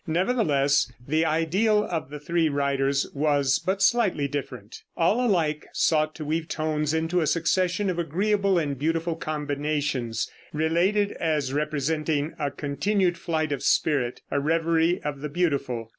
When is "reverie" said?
14.39-14.99